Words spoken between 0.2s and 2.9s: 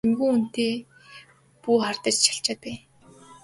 хүнтэй бүү хардаж чалчаад бай!